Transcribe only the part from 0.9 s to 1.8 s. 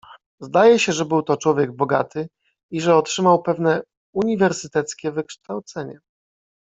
że był to człowiek